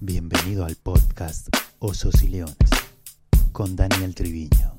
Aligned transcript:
Bienvenido 0.00 0.66
al 0.66 0.76
podcast 0.76 1.48
Osos 1.78 2.22
y 2.22 2.28
Leones 2.28 2.56
con 3.52 3.76
Daniel 3.76 4.14
Triviño. 4.14 4.78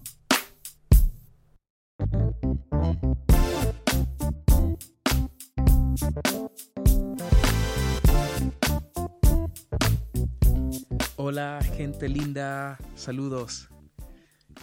Hola 11.16 11.60
gente 11.76 12.10
linda, 12.10 12.78
saludos. 12.96 13.70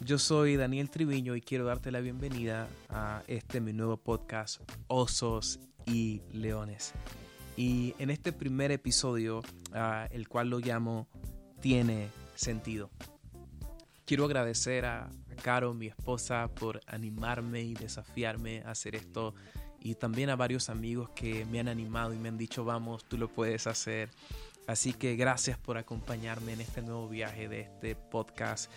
Yo 0.04 0.18
soy 0.20 0.56
Daniel 0.56 0.88
Triviño 0.88 1.34
y 1.34 1.40
quiero 1.40 1.64
darte 1.64 1.90
la 1.90 1.98
bienvenida 1.98 2.68
a 2.90 3.24
este 3.26 3.60
mi 3.60 3.72
nuevo 3.72 3.96
podcast 3.96 4.60
Osos 4.86 5.58
y 5.84 6.22
Leones. 6.32 6.94
Y 7.56 7.94
en 7.98 8.10
este 8.10 8.32
primer 8.32 8.72
episodio, 8.72 9.42
ah, 9.72 10.08
el 10.10 10.28
cual 10.28 10.50
lo 10.50 10.58
llamo 10.58 11.08
Tiene 11.60 12.08
sentido. 12.34 12.90
Quiero 14.04 14.24
agradecer 14.26 14.84
a, 14.84 15.08
Caro, 15.42 15.74
mi 15.74 15.86
esposa, 15.86 16.48
por 16.54 16.80
animarme 16.86 17.62
y 17.62 17.74
desafiarme 17.74 18.62
a 18.62 18.70
hacer 18.70 18.94
esto. 18.96 19.34
Y 19.80 19.94
también 19.94 20.30
a 20.30 20.36
varios 20.36 20.68
amigos 20.68 21.10
que 21.10 21.44
me 21.46 21.60
han 21.60 21.68
animado 21.68 22.14
y 22.14 22.18
me 22.18 22.28
han 22.28 22.38
dicho, 22.38 22.64
vamos, 22.64 23.04
tú 23.04 23.18
lo 23.18 23.28
puedes 23.28 23.66
hacer. 23.66 24.10
Así 24.66 24.92
que 24.92 25.16
gracias 25.16 25.58
por 25.58 25.76
acompañarme 25.76 26.52
en 26.52 26.60
este 26.60 26.82
nuevo 26.82 27.08
viaje 27.08 27.48
de 27.48 27.60
este 27.60 27.94
podcast 27.94 28.70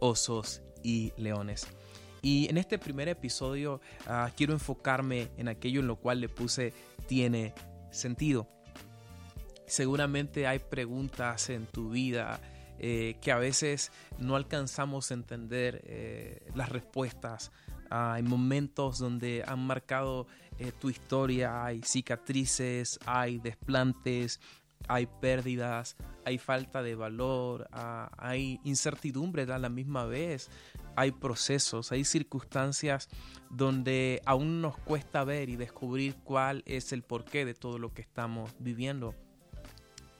Osos 0.00 0.62
y 0.82 1.12
Leones. 1.16 1.66
Y 2.22 2.48
en 2.48 2.56
este 2.56 2.78
primer 2.78 3.08
episodio 3.08 3.80
ah, 4.06 4.30
quiero 4.34 4.54
enfocarme 4.54 5.28
en 5.36 5.48
aquello 5.48 5.80
en 5.80 5.86
lo 5.86 5.96
cual 5.96 6.20
le 6.20 6.30
puse 6.30 6.72
tiene 7.06 7.52
sentido. 7.94 8.48
Seguramente 9.66 10.46
hay 10.46 10.58
preguntas 10.58 11.48
en 11.50 11.66
tu 11.66 11.90
vida 11.90 12.40
eh, 12.78 13.16
que 13.22 13.32
a 13.32 13.38
veces 13.38 13.92
no 14.18 14.36
alcanzamos 14.36 15.10
a 15.10 15.14
entender 15.14 15.82
eh, 15.86 16.46
las 16.54 16.68
respuestas. 16.68 17.52
hay 17.88 18.22
momentos 18.22 18.98
donde 18.98 19.44
han 19.46 19.64
marcado 19.64 20.26
eh, 20.58 20.72
tu 20.72 20.90
historia, 20.90 21.64
hay 21.64 21.82
cicatrices, 21.82 22.98
hay 23.06 23.38
desplantes, 23.38 24.40
hay 24.88 25.06
pérdidas, 25.06 25.96
hay 26.24 26.38
falta 26.38 26.82
de 26.82 26.94
valor, 26.94 27.68
ah, 27.72 28.10
hay 28.18 28.60
incertidumbre 28.64 29.42
a 29.42 29.58
la 29.58 29.68
misma 29.68 30.04
vez, 30.04 30.50
hay 30.96 31.12
procesos, 31.12 31.92
hay 31.92 32.04
circunstancias 32.04 33.08
donde 33.50 34.22
aún 34.24 34.60
nos 34.60 34.76
cuesta 34.78 35.24
ver 35.24 35.48
y 35.48 35.56
descubrir 35.56 36.16
cuál 36.24 36.62
es 36.66 36.92
el 36.92 37.02
porqué 37.02 37.44
de 37.44 37.54
todo 37.54 37.78
lo 37.78 37.92
que 37.92 38.02
estamos 38.02 38.52
viviendo. 38.58 39.14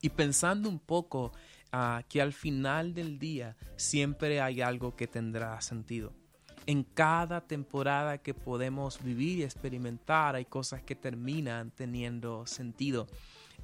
Y 0.00 0.10
pensando 0.10 0.68
un 0.68 0.78
poco 0.78 1.32
ah, 1.72 2.02
que 2.08 2.20
al 2.20 2.32
final 2.32 2.94
del 2.94 3.18
día 3.18 3.56
siempre 3.76 4.40
hay 4.40 4.60
algo 4.60 4.96
que 4.96 5.06
tendrá 5.06 5.60
sentido. 5.60 6.12
En 6.66 6.82
cada 6.82 7.42
temporada 7.42 8.18
que 8.18 8.32
podemos 8.32 9.02
vivir 9.02 9.38
y 9.38 9.42
experimentar 9.42 10.34
hay 10.34 10.46
cosas 10.46 10.82
que 10.82 10.94
terminan 10.94 11.70
teniendo 11.70 12.46
sentido. 12.46 13.06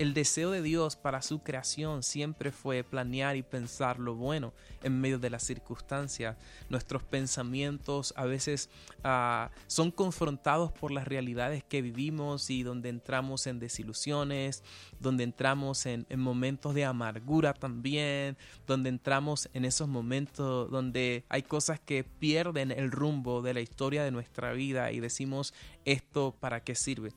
El 0.00 0.14
deseo 0.14 0.50
de 0.50 0.62
Dios 0.62 0.96
para 0.96 1.20
su 1.20 1.42
creación 1.42 2.02
siempre 2.02 2.52
fue 2.52 2.82
planear 2.82 3.36
y 3.36 3.42
pensar 3.42 3.98
lo 3.98 4.14
bueno 4.14 4.54
en 4.82 4.98
medio 4.98 5.18
de 5.18 5.28
las 5.28 5.42
circunstancias. 5.42 6.38
Nuestros 6.70 7.02
pensamientos 7.02 8.14
a 8.16 8.24
veces 8.24 8.70
ah, 9.04 9.50
son 9.66 9.90
confrontados 9.90 10.72
por 10.72 10.90
las 10.90 11.06
realidades 11.06 11.64
que 11.64 11.82
vivimos 11.82 12.48
y 12.48 12.62
donde 12.62 12.88
entramos 12.88 13.46
en 13.46 13.58
desilusiones, 13.58 14.64
donde 15.00 15.24
entramos 15.24 15.84
en, 15.84 16.06
en 16.08 16.20
momentos 16.20 16.74
de 16.74 16.86
amargura 16.86 17.52
también, 17.52 18.38
donde 18.66 18.88
entramos 18.88 19.50
en 19.52 19.66
esos 19.66 19.86
momentos 19.86 20.70
donde 20.70 21.26
hay 21.28 21.42
cosas 21.42 21.78
que 21.78 22.04
pierden 22.04 22.70
el 22.70 22.90
rumbo 22.90 23.42
de 23.42 23.52
la 23.52 23.60
historia 23.60 24.02
de 24.02 24.12
nuestra 24.12 24.54
vida 24.54 24.92
y 24.92 25.00
decimos 25.00 25.52
esto 25.84 26.34
para 26.40 26.64
qué 26.64 26.74
sirve. 26.74 27.12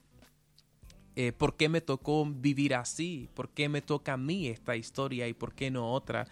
Eh, 1.16 1.31
por 1.31 1.56
qué 1.56 1.69
me 1.69 1.81
tocó 1.81 2.25
vivir 2.25 2.74
así, 2.74 3.29
por 3.35 3.50
qué 3.50 3.69
me 3.69 3.81
toca 3.81 4.13
a 4.13 4.18
mí 4.18 4.47
esta 4.47 4.75
historia 4.75 5.28
y 5.28 5.34
por 5.34 5.53
qué 5.53 5.69
no 5.69 5.91
otra. 5.91 6.28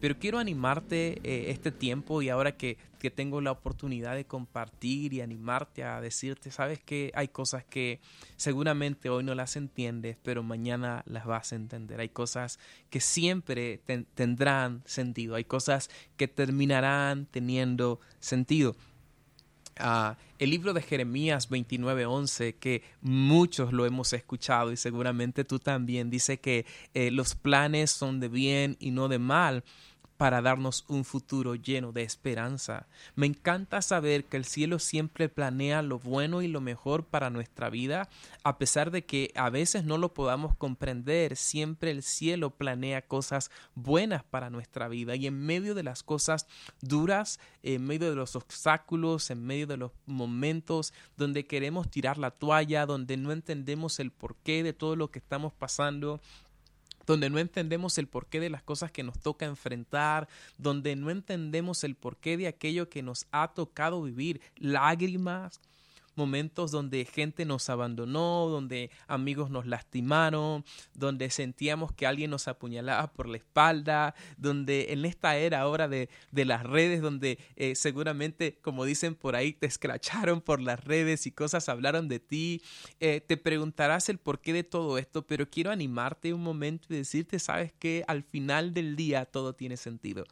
Pero 0.00 0.18
quiero 0.18 0.38
animarte 0.38 1.20
eh, 1.22 1.50
este 1.50 1.70
tiempo 1.70 2.20
y 2.20 2.28
ahora 2.28 2.56
que, 2.56 2.76
que, 2.98 3.10
tengo 3.10 3.40
la 3.40 3.52
oportunidad 3.52 4.16
de 4.16 4.26
compartir 4.26 5.14
y 5.14 5.20
animarte 5.20 5.84
a 5.84 6.00
decirte, 6.00 6.50
sabes 6.50 6.80
que 6.80 7.12
hay 7.14 7.28
cosas 7.28 7.64
que 7.64 8.00
seguramente 8.36 9.08
hoy 9.08 9.22
no 9.24 9.34
las 9.34 9.56
entiendes, 9.56 10.18
pero 10.22 10.42
mañana 10.42 11.04
las 11.06 11.24
vas 11.24 11.52
a 11.52 11.56
entender. 11.56 12.00
Hay 12.00 12.08
cosas 12.08 12.58
que 12.90 13.00
siempre 13.00 13.80
tendrán 14.14 14.82
sentido, 14.84 15.36
hay 15.36 15.44
cosas 15.44 15.88
que 16.16 16.28
terminarán 16.28 17.26
teniendo 17.26 18.00
sentido 18.18 18.76
el 19.76 20.50
libro 20.50 20.72
de 20.72 20.82
Jeremías 20.82 21.50
29:11, 21.50 22.54
que 22.54 22.82
muchos 23.00 23.72
lo 23.72 23.86
hemos 23.86 24.12
escuchado 24.12 24.72
y 24.72 24.76
seguramente 24.76 25.44
tú 25.44 25.58
también, 25.58 26.10
dice 26.10 26.38
que 26.38 26.66
eh, 26.94 27.10
los 27.10 27.34
planes 27.34 27.90
son 27.90 28.20
de 28.20 28.28
bien 28.28 28.76
y 28.80 28.90
no 28.90 29.08
de 29.08 29.18
mal 29.18 29.64
para 30.16 30.42
darnos 30.42 30.84
un 30.88 31.04
futuro 31.04 31.54
lleno 31.54 31.92
de 31.92 32.02
esperanza. 32.02 32.86
Me 33.16 33.26
encanta 33.26 33.82
saber 33.82 34.24
que 34.24 34.36
el 34.36 34.44
cielo 34.44 34.78
siempre 34.78 35.28
planea 35.28 35.82
lo 35.82 35.98
bueno 35.98 36.42
y 36.42 36.48
lo 36.48 36.60
mejor 36.60 37.04
para 37.04 37.30
nuestra 37.30 37.70
vida, 37.70 38.08
a 38.44 38.58
pesar 38.58 38.90
de 38.90 39.04
que 39.04 39.32
a 39.34 39.50
veces 39.50 39.84
no 39.84 39.98
lo 39.98 40.14
podamos 40.14 40.54
comprender, 40.56 41.36
siempre 41.36 41.90
el 41.90 42.02
cielo 42.02 42.50
planea 42.50 43.02
cosas 43.02 43.50
buenas 43.74 44.22
para 44.24 44.50
nuestra 44.50 44.88
vida 44.88 45.16
y 45.16 45.26
en 45.26 45.44
medio 45.44 45.74
de 45.74 45.82
las 45.82 46.02
cosas 46.02 46.46
duras, 46.80 47.40
en 47.62 47.84
medio 47.84 48.10
de 48.10 48.16
los 48.16 48.36
obstáculos, 48.36 49.30
en 49.30 49.44
medio 49.44 49.66
de 49.66 49.76
los 49.76 49.92
momentos 50.06 50.92
donde 51.16 51.46
queremos 51.46 51.90
tirar 51.90 52.18
la 52.18 52.30
toalla, 52.30 52.86
donde 52.86 53.16
no 53.16 53.32
entendemos 53.32 53.98
el 54.00 54.10
porqué 54.10 54.62
de 54.62 54.72
todo 54.72 54.96
lo 54.96 55.10
que 55.10 55.18
estamos 55.18 55.52
pasando, 55.52 56.20
donde 57.06 57.30
no 57.30 57.38
entendemos 57.38 57.98
el 57.98 58.06
porqué 58.06 58.40
de 58.40 58.50
las 58.50 58.62
cosas 58.62 58.90
que 58.90 59.02
nos 59.02 59.18
toca 59.18 59.46
enfrentar, 59.46 60.28
donde 60.58 60.96
no 60.96 61.10
entendemos 61.10 61.84
el 61.84 61.94
porqué 61.94 62.36
de 62.36 62.48
aquello 62.48 62.88
que 62.88 63.02
nos 63.02 63.26
ha 63.32 63.48
tocado 63.48 64.02
vivir, 64.02 64.40
lágrimas, 64.56 65.60
momentos 66.16 66.70
donde 66.70 67.04
gente 67.04 67.44
nos 67.44 67.68
abandonó, 67.70 68.48
donde 68.48 68.90
amigos 69.06 69.50
nos 69.50 69.66
lastimaron, 69.66 70.64
donde 70.94 71.30
sentíamos 71.30 71.92
que 71.92 72.06
alguien 72.06 72.30
nos 72.30 72.48
apuñalaba 72.48 73.12
por 73.12 73.28
la 73.28 73.36
espalda, 73.36 74.14
donde 74.36 74.92
en 74.92 75.04
esta 75.04 75.36
era 75.36 75.60
ahora 75.60 75.88
de, 75.88 76.08
de 76.30 76.44
las 76.44 76.62
redes, 76.62 77.00
donde 77.00 77.38
eh, 77.56 77.74
seguramente, 77.74 78.58
como 78.62 78.84
dicen 78.84 79.14
por 79.14 79.36
ahí, 79.36 79.52
te 79.52 79.66
escracharon 79.66 80.40
por 80.40 80.60
las 80.60 80.84
redes 80.84 81.26
y 81.26 81.32
cosas 81.32 81.68
hablaron 81.68 82.08
de 82.08 82.20
ti, 82.20 82.62
eh, 83.00 83.20
te 83.20 83.36
preguntarás 83.36 84.08
el 84.08 84.18
porqué 84.18 84.52
de 84.52 84.64
todo 84.64 84.98
esto, 84.98 85.26
pero 85.26 85.48
quiero 85.48 85.70
animarte 85.70 86.32
un 86.32 86.42
momento 86.42 86.86
y 86.90 86.96
decirte, 86.96 87.38
sabes 87.38 87.72
que 87.72 88.04
al 88.06 88.22
final 88.22 88.74
del 88.74 88.96
día 88.96 89.24
todo 89.26 89.54
tiene 89.54 89.76
sentido. 89.76 90.24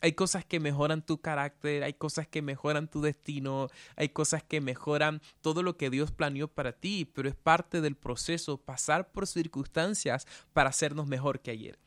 Hay 0.00 0.12
cosas 0.12 0.44
que 0.44 0.60
mejoran 0.60 1.02
tu 1.02 1.20
carácter, 1.20 1.82
hay 1.82 1.94
cosas 1.94 2.28
que 2.28 2.40
mejoran 2.40 2.88
tu 2.88 3.00
destino, 3.00 3.68
hay 3.96 4.10
cosas 4.10 4.44
que 4.44 4.60
mejoran 4.60 5.20
todo 5.40 5.62
lo 5.62 5.76
que 5.76 5.90
Dios 5.90 6.12
planeó 6.12 6.48
para 6.48 6.72
ti, 6.72 7.04
pero 7.04 7.28
es 7.28 7.34
parte 7.34 7.80
del 7.80 7.96
proceso 7.96 8.58
pasar 8.58 9.10
por 9.12 9.26
circunstancias 9.26 10.26
para 10.52 10.70
hacernos 10.70 11.06
mejor 11.06 11.40
que 11.40 11.50
ayer. 11.50 11.78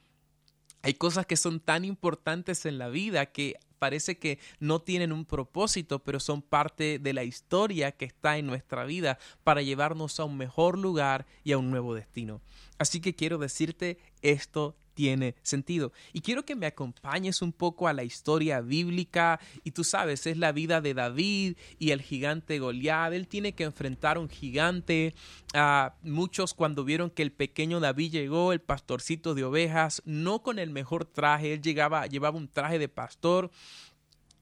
Hay 0.83 0.95
cosas 0.95 1.25
que 1.25 1.37
son 1.37 1.59
tan 1.59 1.85
importantes 1.85 2.65
en 2.65 2.77
la 2.77 2.89
vida 2.89 3.27
que 3.27 3.59
parece 3.81 4.19
que 4.19 4.39
no 4.59 4.79
tienen 4.79 5.11
un 5.11 5.25
propósito, 5.25 6.03
pero 6.03 6.19
son 6.19 6.43
parte 6.43 6.99
de 6.99 7.13
la 7.13 7.23
historia 7.23 7.91
que 7.91 8.05
está 8.05 8.37
en 8.37 8.45
nuestra 8.45 8.85
vida 8.85 9.17
para 9.43 9.63
llevarnos 9.63 10.19
a 10.19 10.23
un 10.23 10.37
mejor 10.37 10.77
lugar 10.77 11.25
y 11.43 11.51
a 11.51 11.57
un 11.57 11.71
nuevo 11.71 11.95
destino. 11.95 12.41
Así 12.77 13.01
que 13.01 13.15
quiero 13.15 13.39
decirte, 13.39 13.97
esto 14.21 14.75
tiene 14.93 15.35
sentido. 15.41 15.91
Y 16.13 16.21
quiero 16.21 16.45
que 16.45 16.55
me 16.55 16.65
acompañes 16.65 17.41
un 17.41 17.51
poco 17.51 17.87
a 17.87 17.93
la 17.93 18.03
historia 18.03 18.61
bíblica. 18.61 19.39
Y 19.63 19.71
tú 19.71 19.83
sabes, 19.83 20.27
es 20.27 20.37
la 20.37 20.51
vida 20.51 20.81
de 20.81 20.93
David 20.93 21.57
y 21.79 21.91
el 21.91 22.01
gigante 22.01 22.59
Goliat. 22.59 23.13
Él 23.13 23.27
tiene 23.27 23.53
que 23.53 23.63
enfrentar 23.63 24.17
a 24.17 24.19
un 24.19 24.29
gigante. 24.29 25.13
a 25.53 25.95
muchos 26.03 26.53
cuando 26.53 26.83
vieron 26.83 27.09
que 27.09 27.23
el 27.23 27.31
pequeño 27.31 27.79
David 27.79 28.11
llegó, 28.11 28.53
el 28.53 28.61
pastorcito 28.61 29.33
de 29.35 29.43
ovejas, 29.43 30.01
no 30.05 30.41
con 30.41 30.59
el 30.59 30.69
mejor 30.69 31.05
traje, 31.05 31.53
él 31.53 31.61
llegaba, 31.61 32.07
llevaba 32.07 32.37
un 32.37 32.47
traje 32.47 32.79
de 32.79 32.87
pastor 32.87 33.51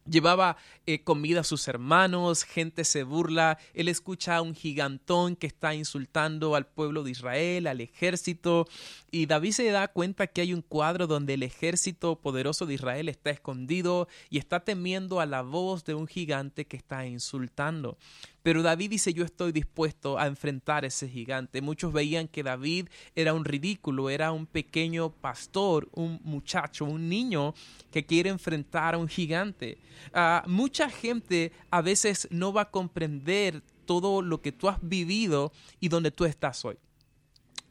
Llevaba 0.09 0.57
eh, 0.85 1.03
comida 1.03 1.41
a 1.41 1.43
sus 1.43 1.67
hermanos, 1.67 2.43
gente 2.43 2.83
se 2.83 3.03
burla, 3.03 3.59
él 3.73 3.87
escucha 3.87 4.37
a 4.37 4.41
un 4.41 4.55
gigantón 4.55 5.35
que 5.35 5.47
está 5.47 5.75
insultando 5.75 6.55
al 6.55 6.65
pueblo 6.65 7.03
de 7.03 7.11
Israel, 7.11 7.67
al 7.67 7.79
ejército, 7.79 8.67
y 9.11 9.27
David 9.27 9.51
se 9.51 9.69
da 9.69 9.87
cuenta 9.87 10.27
que 10.27 10.41
hay 10.41 10.53
un 10.53 10.61
cuadro 10.61 11.05
donde 11.05 11.35
el 11.35 11.43
ejército 11.43 12.15
poderoso 12.15 12.65
de 12.65 12.75
Israel 12.75 13.09
está 13.09 13.29
escondido 13.29 14.07
y 14.29 14.39
está 14.39 14.61
temiendo 14.61 15.19
a 15.19 15.25
la 15.25 15.41
voz 15.41 15.83
de 15.85 15.93
un 15.93 16.07
gigante 16.07 16.65
que 16.65 16.77
está 16.77 17.05
insultando. 17.05 17.97
Pero 18.41 18.63
David 18.63 18.91
dice 18.91 19.13
yo 19.13 19.25
estoy 19.25 19.51
dispuesto 19.51 20.17
a 20.17 20.27
enfrentar 20.27 20.83
a 20.83 20.87
ese 20.87 21.09
gigante. 21.09 21.61
Muchos 21.61 21.91
veían 21.91 22.27
que 22.27 22.41
David 22.41 22.87
era 23.15 23.33
un 23.33 23.45
ridículo, 23.45 24.09
era 24.09 24.31
un 24.31 24.45
pequeño 24.45 25.11
pastor, 25.11 25.89
un 25.93 26.19
muchacho, 26.23 26.85
un 26.85 27.09
niño 27.09 27.53
que 27.91 28.05
quiere 28.05 28.29
enfrentar 28.29 28.95
a 28.95 28.97
un 28.97 29.07
gigante. 29.07 29.77
Ah, 30.13 30.43
mucha 30.47 30.89
gente 30.89 31.51
a 31.71 31.81
veces 31.81 32.27
no 32.31 32.53
va 32.53 32.61
a 32.61 32.71
comprender 32.71 33.63
todo 33.85 34.21
lo 34.21 34.41
que 34.41 34.51
tú 34.51 34.69
has 34.69 34.77
vivido 34.81 35.51
y 35.79 35.89
donde 35.89 36.11
tú 36.11 36.25
estás 36.25 36.63
hoy. 36.65 36.77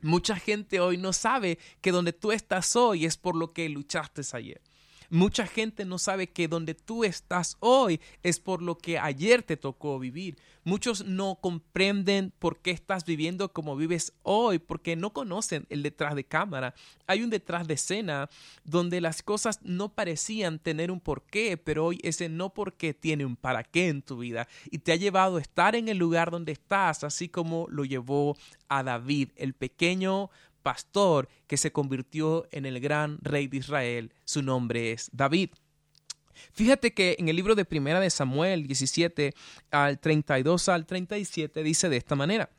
Mucha 0.01 0.37
gente 0.37 0.81
hoy 0.81 0.97
no 0.97 1.13
sabe 1.13 1.59
que 1.81 1.93
donde 1.93 2.13
tú 2.13 2.33
estás 2.33 2.77
hoy 2.77 3.05
es 3.05 3.17
por 3.17 3.35
lo 3.35 3.53
que 3.53 3.69
luchaste 3.69 4.23
ayer. 4.33 4.61
Mucha 5.11 5.47
gente 5.47 5.87
no 5.87 5.99
sabe 5.99 6.27
que 6.29 6.49
donde 6.49 6.75
tú 6.75 7.03
estás 7.03 7.57
hoy 7.61 7.99
es 8.23 8.41
por 8.41 8.61
lo 8.61 8.77
que 8.77 8.99
ayer 8.99 9.43
te 9.43 9.57
tocó 9.57 9.99
vivir. 9.99 10.37
Muchos 10.65 11.07
no 11.07 11.37
comprenden 11.41 12.31
por 12.39 12.59
qué 12.59 12.73
estás 12.73 13.07
viviendo 13.07 13.51
como 13.55 13.75
vives 13.75 14.13
hoy, 14.23 14.59
porque 14.59 14.97
no 14.97 15.15
conocen 15.15 15.67
el 15.71 15.83
detrás 15.83 16.15
de 16.15 16.25
cámara. 16.25 16.75
Hay 17.07 17.23
un 17.23 17.31
detrás 17.31 17.67
de 17.67 17.75
escena 17.75 18.29
donde 18.65 19.01
las 19.01 19.23
cosas 19.23 19.61
no 19.63 19.95
parecían 19.95 20.59
tener 20.59 20.91
un 20.91 21.01
porqué, 21.01 21.57
pero 21.57 21.87
hoy 21.87 22.01
ese 22.03 22.29
no 22.29 22.53
porqué 22.53 22.93
tiene 22.93 23.25
un 23.25 23.37
para 23.37 23.65
qué 23.65 23.89
en 23.89 24.03
tu 24.03 24.19
vida 24.19 24.47
y 24.71 24.79
te 24.79 24.93
ha 24.93 24.97
llevado 24.97 25.39
a 25.39 25.41
estar 25.41 25.75
en 25.75 25.89
el 25.89 25.97
lugar 25.97 26.31
donde 26.31 26.53
estás, 26.53 27.03
así 27.03 27.31
como 27.31 27.67
lo 27.71 27.87
llevó 27.87 28.37
a 28.69 28.83
David, 28.83 29.31
el 29.37 29.55
pequeño 29.55 30.29
pastor 30.63 31.29
que 31.47 31.57
se 31.57 31.73
convirtió 31.73 32.47
en 32.51 32.67
el 32.67 32.81
gran 32.81 33.19
rey 33.23 33.49
de 33.49 33.59
Israel. 33.59 34.13
Su 34.25 34.43
nombre 34.43 34.93
es 34.93 35.11
David. 35.13 35.51
Fíjate 36.53 36.95
que 36.95 37.17
en 37.19 37.29
el 37.29 37.37
libro 37.37 37.55
de 37.55 37.65
Primera 37.65 38.01
de 38.01 38.11
Samuel 38.11 38.67
17 38.67 39.35
al 39.71 39.99
32 39.99 40.69
al 40.69 40.87
37 40.87 41.63
dice 41.63 41.89
de 41.89 41.97
esta 41.97 42.15
manera: 42.15 42.51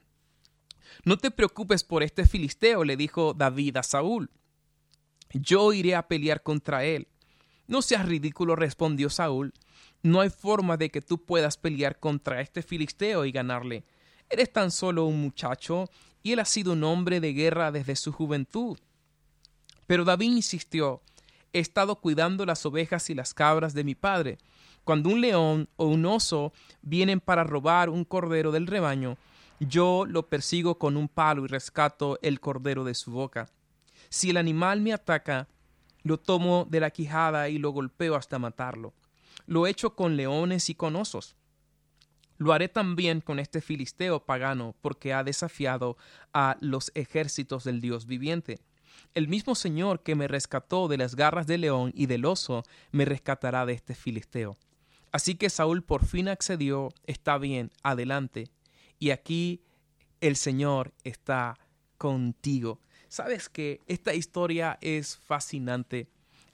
No 1.04 1.18
te 1.18 1.32
preocupes 1.32 1.84
por 1.84 2.04
este 2.04 2.26
filisteo, 2.26 2.84
le 2.84 2.98
dijo 2.98 3.34
David 3.34 3.78
a 3.78 3.84
Saúl. 3.84 4.30
Yo 5.34 5.74
iré 5.74 5.96
a 5.96 6.08
pelear 6.08 6.42
contra 6.42 6.84
él. 6.84 7.08
No 7.68 7.82
seas 7.82 8.08
ridículo, 8.08 8.56
respondió 8.56 9.10
Saúl. 9.10 9.54
No 10.02 10.22
hay 10.22 10.30
forma 10.30 10.76
de 10.78 10.90
que 10.90 11.02
tú 11.02 11.24
puedas 11.24 11.58
pelear 11.58 12.00
contra 12.00 12.42
este 12.42 12.64
filisteo 12.64 13.26
y 13.26 13.32
ganarle. 13.32 13.86
Eres 14.30 14.52
tan 14.52 14.72
solo 14.72 15.06
un 15.06 15.22
muchacho 15.22 15.90
y 16.24 16.34
él 16.34 16.40
ha 16.40 16.46
sido 16.46 16.74
un 16.74 16.84
hombre 16.84 17.20
de 17.20 17.34
guerra 17.34 17.72
desde 17.72 17.96
su 17.96 18.12
juventud. 18.12 18.78
Pero 19.88 20.06
David 20.06 20.32
insistió, 20.34 21.02
he 21.54 21.60
estado 21.60 21.96
cuidando 21.96 22.46
las 22.46 22.66
ovejas 22.66 23.10
y 23.10 23.16
las 23.16 23.34
cabras 23.34 23.74
de 23.74 23.84
mi 23.84 23.96
padre. 23.96 24.38
Cuando 24.84 25.10
un 25.10 25.22
león 25.22 25.70
o 25.76 25.86
un 25.86 26.06
oso 26.06 26.54
vienen 26.82 27.20
para 27.20 27.44
robar 27.44 27.90
un 27.90 28.06
cordero 28.06 28.52
del 28.52 28.68
rebaño, 28.68 29.18
yo 29.60 30.06
lo 30.08 30.28
persigo 30.28 30.78
con 30.78 30.96
un 30.96 31.08
palo 31.08 31.44
y 31.46 31.48
rescato 31.48 32.18
el 32.22 32.40
cordero 32.40 32.84
de 32.84 32.94
su 32.94 33.12
boca. 33.12 33.50
Si 34.10 34.30
el 34.30 34.38
animal 34.38 34.82
me 34.82 34.94
ataca, 34.94 35.48
lo 36.04 36.18
tomo 36.18 36.66
de 36.70 36.80
la 36.80 36.92
quijada 36.92 37.50
y 37.50 37.58
lo 37.58 37.72
golpeo 37.72 38.16
hasta 38.16 38.40
matarlo. 38.40 38.94
Lo 39.46 39.68
he 39.68 39.70
hecho 39.70 39.96
con 39.96 40.16
leones 40.16 40.70
y 40.70 40.76
con 40.76 40.96
osos. 40.96 41.36
Lo 42.40 42.54
haré 42.54 42.70
también 42.70 43.20
con 43.20 43.38
este 43.38 43.60
filisteo 43.60 44.26
pagano, 44.26 44.74
porque 44.82 45.14
ha 45.14 45.26
desafiado 45.26 45.98
a 46.34 46.56
los 46.62 46.90
ejércitos 46.96 47.66
del 47.66 47.82
Dios 47.82 48.08
viviente. 48.08 48.62
El 49.14 49.28
mismo 49.28 49.56
Señor 49.56 50.04
que 50.04 50.16
me 50.16 50.30
rescató 50.30 50.88
de 50.88 50.98
las 50.98 51.16
garras 51.16 51.48
del 51.48 51.62
león 51.62 51.92
y 51.94 52.06
del 52.06 52.24
oso, 52.24 52.64
me 52.92 53.04
rescatará 53.04 53.66
de 53.66 53.74
este 53.74 53.94
filisteo. 53.94 54.56
Así 55.12 55.36
que 55.36 55.50
Saúl 55.50 55.84
por 55.84 56.06
fin 56.06 56.30
accedió, 56.30 56.94
está 57.06 57.38
bien, 57.38 57.72
adelante. 57.84 58.48
Y 59.00 59.10
aquí 59.10 59.62
el 60.22 60.38
Señor 60.38 60.94
está 61.04 61.58
contigo. 61.98 62.80
Sabes 63.10 63.50
que 63.50 63.82
esta 63.86 64.14
historia 64.14 64.78
es 64.80 65.18
fascinante. 65.18 66.08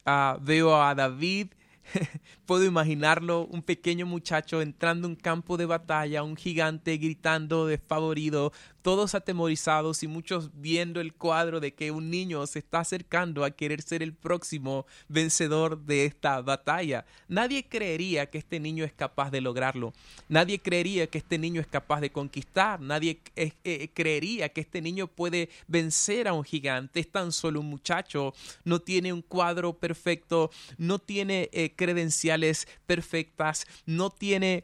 Ah, 0.03 0.39
veo 0.41 0.81
a 0.81 0.95
David 0.95 1.49
Puedo 2.45 2.65
imaginarlo, 2.65 3.45
un 3.45 3.61
pequeño 3.61 4.05
muchacho 4.05 4.61
entrando 4.61 5.07
a 5.07 5.11
un 5.11 5.15
campo 5.15 5.57
de 5.57 5.65
batalla, 5.65 6.23
un 6.23 6.35
gigante 6.35 6.97
gritando 6.97 7.67
desfavorido, 7.67 8.51
todos 8.85 9.15
atemorizados 9.15 10.03
y 10.03 10.07
muchos 10.07 10.51
viendo 10.61 11.01
el 11.01 11.11
cuadro 11.11 11.59
de 11.59 11.73
que 11.73 11.89
un 11.89 12.11
niño 12.11 12.45
se 12.45 12.59
está 12.59 12.81
acercando 12.81 13.43
a 13.43 13.49
querer 13.49 13.81
ser 13.81 14.03
el 14.03 14.13
próximo 14.13 14.85
vencedor 15.07 15.79
de 15.87 16.05
esta 16.05 16.39
batalla. 16.43 17.03
Nadie 17.27 17.67
creería 17.67 18.29
que 18.29 18.37
este 18.37 18.59
niño 18.59 18.85
es 18.85 18.93
capaz 18.93 19.31
de 19.31 19.41
lograrlo. 19.41 19.91
Nadie 20.29 20.61
creería 20.61 21.07
que 21.07 21.17
este 21.17 21.39
niño 21.39 21.61
es 21.61 21.65
capaz 21.65 21.99
de 21.99 22.11
conquistar. 22.11 22.79
Nadie 22.79 23.21
eh, 23.35 23.89
creería 23.95 24.49
que 24.49 24.61
este 24.61 24.83
niño 24.83 25.07
puede 25.07 25.49
vencer 25.65 26.27
a 26.27 26.33
un 26.33 26.43
gigante. 26.43 26.99
Es 26.99 27.11
tan 27.11 27.31
solo 27.31 27.61
un 27.61 27.65
muchacho. 27.71 28.35
No 28.65 28.81
tiene 28.81 29.11
un 29.11 29.23
cuadro 29.23 29.79
perfecto. 29.79 30.51
No 30.77 30.99
tiene 30.99 31.49
eh, 31.53 31.73
credenciales 31.75 32.67
perfectas. 32.85 33.65
No 33.87 34.11
tiene 34.11 34.63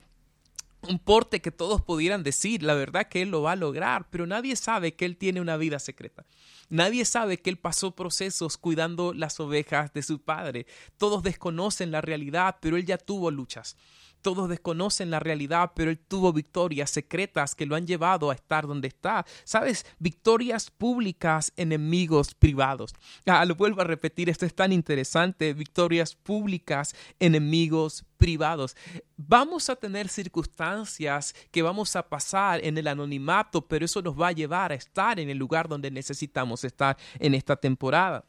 un 0.88 1.00
porte 1.00 1.42
que 1.42 1.52
todos 1.52 1.82
pudieran 1.82 2.24
decir, 2.24 2.64
la 2.64 2.74
verdad 2.74 3.08
que 3.08 3.22
él 3.22 3.30
lo 3.30 3.42
va 3.42 3.54
a 3.54 3.56
lograr, 3.56 4.08
pero 4.10 4.26
nadie 4.26 4.56
sabe 4.56 4.96
que 4.96 5.06
él 5.06 5.18
tiene 5.18 5.42
una 5.42 5.58
vida 5.58 5.80
secreta. 5.80 6.26
Nadie 6.70 7.06
sabe 7.06 7.38
que 7.38 7.50
él 7.50 7.58
pasó 7.58 7.96
procesos 7.96 8.58
cuidando 8.58 9.14
las 9.14 9.40
ovejas 9.40 9.94
de 9.94 10.04
su 10.04 10.22
padre. 10.22 10.66
Todos 10.98 11.22
desconocen 11.22 11.92
la 11.92 12.02
realidad, 12.02 12.58
pero 12.62 12.78
él 12.78 12.86
ya 12.86 12.98
tuvo 12.98 13.30
luchas. 13.30 13.76
Todos 14.22 14.50
desconocen 14.50 15.10
la 15.10 15.20
realidad, 15.20 15.72
pero 15.76 15.92
él 15.92 16.00
tuvo 16.00 16.34
victorias 16.34 16.90
secretas 16.90 17.56
que 17.56 17.66
lo 17.66 17.76
han 17.76 17.88
llevado 17.88 18.32
a 18.32 18.36
estar 18.36 18.68
donde 18.68 18.88
está. 18.88 19.26
¿Sabes? 19.44 19.86
Victorias 20.00 20.70
públicas, 20.72 21.54
enemigos 21.56 22.34
privados. 22.34 22.94
Ah, 23.26 23.46
lo 23.46 23.56
vuelvo 23.56 23.82
a 23.82 23.86
repetir, 23.86 24.30
esto 24.30 24.46
es 24.46 24.54
tan 24.54 24.72
interesante. 24.72 25.54
Victorias 25.54 26.16
públicas, 26.16 26.96
enemigos 27.20 28.06
privados. 28.18 28.76
Vamos 29.18 29.70
a 29.70 29.76
tener 29.76 30.08
circunstancias 30.08 31.34
que 31.50 31.64
vamos 31.64 31.96
a 31.96 32.08
pasar 32.08 32.64
en 32.64 32.78
el 32.78 32.88
anonimato, 32.88 33.68
pero 33.68 33.86
eso 33.86 34.02
nos 34.02 34.20
va 34.20 34.28
a 34.28 34.32
llevar 34.32 34.72
a 34.72 34.76
estar 34.76 35.20
en 35.20 35.30
el 35.30 35.40
lugar 35.40 35.68
donde 35.68 35.90
necesitamos 35.90 36.64
estar 36.64 36.98
en 37.20 37.34
esta 37.34 37.56
temporada. 37.56 38.24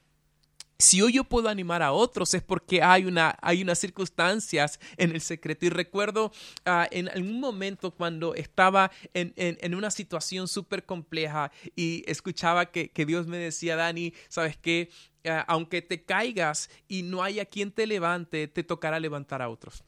Si 0.79 1.01
hoy 1.01 1.13
yo 1.13 1.25
puedo 1.25 1.49
animar 1.49 1.83
a 1.83 1.93
otros 1.93 2.35
es 2.35 2.43
porque 2.43 2.83
hay, 2.83 3.05
una, 3.05 3.37
hay 3.41 3.63
unas 3.63 3.79
circunstancias 3.79 4.81
en 4.97 5.13
el 5.13 5.21
secreto. 5.21 5.67
Y 5.67 5.69
recuerdo 5.69 6.33
ah, 6.65 6.89
en 6.91 7.09
algún 7.09 7.39
momento 7.39 7.93
cuando 7.93 8.35
estaba 8.35 8.91
en, 9.15 9.33
en, 9.37 9.75
una 9.75 9.91
situación 9.91 10.49
súper 10.49 10.85
compleja 10.85 11.53
y 11.77 12.03
escuchaba 12.11 12.67
que, 12.71 12.91
que, 12.91 13.07
Dios 13.07 13.27
me 13.27 13.39
decía, 13.39 13.77
Dani, 13.77 14.13
¿sabes 14.29 14.57
qué? 14.57 14.91
Ah, 15.25 15.45
aunque 15.47 15.83
te 15.83 16.03
caigas 16.03 16.69
y 16.88 17.02
no 17.02 17.23
haya 17.23 17.45
quien 17.45 17.71
te 17.71 17.87
levante, 17.87 18.49
te 18.49 18.64
tocará 18.64 18.99
levantar 18.99 19.41
a 19.41 19.49
otros. 19.49 19.85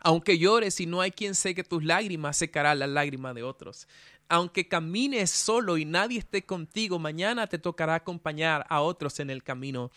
Aunque 0.00 0.38
llores 0.38 0.80
y 0.80 0.86
no 0.86 1.00
hay 1.00 1.12
quien 1.12 1.34
seque 1.34 1.64
tus 1.64 1.82
lágrimas, 1.82 2.36
secará 2.36 2.74
las 2.74 2.90
lágrimas 2.90 3.34
de 3.34 3.42
otros. 3.42 3.88
Aunque 4.28 4.68
camines 4.68 5.30
solo 5.30 5.76
y 5.76 5.84
nadie 5.84 6.18
esté 6.18 6.44
contigo, 6.44 6.98
mañana 6.98 7.46
te 7.46 7.58
tocará 7.58 7.94
acompañar 7.94 8.66
a 8.68 8.80
otros 8.80 9.20
en 9.20 9.30
el 9.30 9.42
camino. 9.42 9.90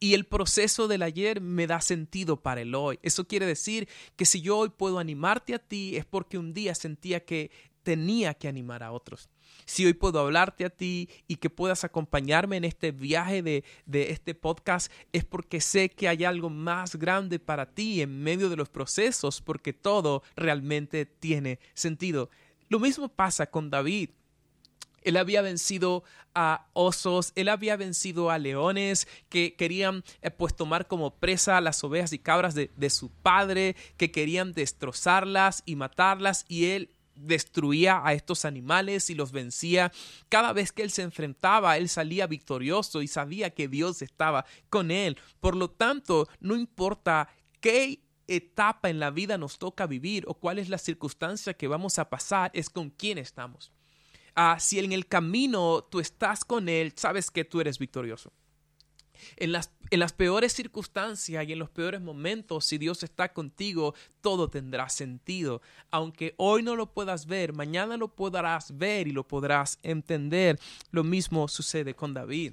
Y 0.00 0.14
el 0.14 0.26
proceso 0.26 0.86
del 0.86 1.02
ayer 1.02 1.40
me 1.40 1.66
da 1.66 1.80
sentido 1.80 2.40
para 2.40 2.60
el 2.60 2.74
hoy. 2.74 2.98
Eso 3.02 3.26
quiere 3.26 3.46
decir 3.46 3.88
que 4.16 4.24
si 4.24 4.40
yo 4.40 4.58
hoy 4.58 4.68
puedo 4.68 4.98
animarte 4.98 5.54
a 5.54 5.58
ti 5.58 5.96
es 5.96 6.04
porque 6.04 6.38
un 6.38 6.54
día 6.54 6.74
sentía 6.74 7.24
que 7.24 7.50
tenía 7.82 8.34
que 8.34 8.48
animar 8.48 8.82
a 8.82 8.92
otros. 8.92 9.28
Si 9.64 9.84
hoy 9.86 9.94
puedo 9.94 10.20
hablarte 10.20 10.64
a 10.64 10.70
ti 10.70 11.08
y 11.26 11.36
que 11.36 11.50
puedas 11.50 11.84
acompañarme 11.84 12.56
en 12.56 12.64
este 12.64 12.92
viaje 12.92 13.42
de, 13.42 13.64
de, 13.86 14.10
este 14.10 14.34
podcast, 14.34 14.92
es 15.12 15.24
porque 15.24 15.60
sé 15.60 15.88
que 15.88 16.06
hay 16.06 16.24
algo 16.24 16.50
más 16.50 16.96
grande 16.96 17.38
para 17.38 17.66
ti 17.74 18.02
en 18.02 18.22
medio 18.22 18.50
de 18.50 18.56
los 18.56 18.68
procesos, 18.68 19.40
porque 19.40 19.72
todo 19.72 20.22
realmente 20.36 21.06
tiene 21.06 21.58
sentido. 21.74 22.30
Lo 22.68 22.78
mismo 22.78 23.08
pasa 23.08 23.46
con 23.46 23.70
David. 23.70 24.10
Él 25.02 25.16
había 25.16 25.42
vencido 25.42 26.04
a 26.34 26.66
osos, 26.72 27.32
él 27.34 27.48
había 27.48 27.76
vencido 27.76 28.30
a 28.30 28.38
leones 28.38 29.06
que 29.28 29.54
querían 29.54 30.04
eh, 30.22 30.30
pues 30.30 30.54
tomar 30.54 30.86
como 30.86 31.14
presa 31.14 31.60
las 31.60 31.82
ovejas 31.82 32.12
y 32.12 32.18
cabras 32.18 32.54
de, 32.54 32.70
de 32.76 32.90
su 32.90 33.10
padre, 33.10 33.76
que 33.96 34.10
querían 34.10 34.52
destrozarlas 34.52 35.62
y 35.66 35.76
matarlas 35.76 36.44
y 36.48 36.66
él 36.66 36.90
destruía 37.14 38.00
a 38.04 38.12
estos 38.12 38.44
animales 38.44 39.10
y 39.10 39.14
los 39.14 39.32
vencía. 39.32 39.92
Cada 40.28 40.52
vez 40.52 40.72
que 40.72 40.82
él 40.82 40.90
se 40.90 41.02
enfrentaba, 41.02 41.76
él 41.76 41.88
salía 41.88 42.26
victorioso 42.26 43.02
y 43.02 43.08
sabía 43.08 43.50
que 43.50 43.68
Dios 43.68 44.02
estaba 44.02 44.44
con 44.70 44.90
él. 44.90 45.18
Por 45.40 45.56
lo 45.56 45.70
tanto, 45.70 46.28
no 46.40 46.56
importa 46.56 47.28
qué 47.60 48.00
etapa 48.28 48.90
en 48.90 49.00
la 49.00 49.10
vida 49.10 49.38
nos 49.38 49.58
toca 49.58 49.86
vivir 49.86 50.24
o 50.28 50.34
cuál 50.34 50.58
es 50.58 50.68
la 50.68 50.78
circunstancia 50.78 51.54
que 51.54 51.66
vamos 51.66 51.98
a 51.98 52.08
pasar, 52.08 52.50
es 52.54 52.70
con 52.70 52.90
quién 52.90 53.18
estamos. 53.18 53.72
Ah, 54.34 54.58
si 54.60 54.78
en 54.78 54.92
el 54.92 55.08
camino 55.08 55.82
tú 55.82 55.98
estás 55.98 56.44
con 56.44 56.68
Él, 56.68 56.92
sabes 56.94 57.30
que 57.30 57.44
tú 57.44 57.60
eres 57.60 57.78
victorioso. 57.78 58.32
En 59.36 59.50
las, 59.50 59.72
en 59.90 59.98
las 59.98 60.12
peores 60.12 60.52
circunstancias 60.52 61.44
y 61.44 61.52
en 61.52 61.58
los 61.58 61.70
peores 61.70 62.00
momentos, 62.00 62.64
si 62.64 62.78
Dios 62.78 63.02
está 63.02 63.32
contigo, 63.32 63.94
todo 64.20 64.48
tendrá 64.48 64.88
sentido. 64.90 65.60
Aunque 65.90 66.34
hoy 66.36 66.62
no 66.62 66.76
lo 66.76 66.92
puedas 66.92 67.26
ver, 67.26 67.52
mañana 67.52 67.96
lo 67.96 68.14
podrás 68.14 68.78
ver 68.78 69.08
y 69.08 69.10
lo 69.10 69.26
podrás 69.26 69.80
entender. 69.82 70.60
Lo 70.92 71.02
mismo 71.02 71.48
sucede 71.48 71.94
con 71.94 72.14
David. 72.14 72.52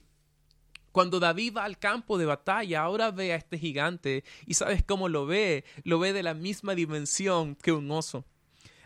Cuando 0.95 1.19
David 1.19 1.57
va 1.57 1.65
al 1.65 1.77
campo 1.77 2.17
de 2.17 2.25
batalla, 2.25 2.83
ahora 2.83 3.11
ve 3.11 3.33
a 3.33 3.35
este 3.35 3.57
gigante 3.57 4.23
y 4.45 4.53
sabes 4.53 4.81
cómo 4.81 5.09
lo 5.09 5.25
ve, 5.25 5.65
lo 5.83 5.99
ve 5.99 6.13
de 6.13 6.23
la 6.23 6.33
misma 6.33 6.73
dimensión 6.73 7.55
que 7.55 7.73
un 7.73 7.91
oso. 7.91 8.23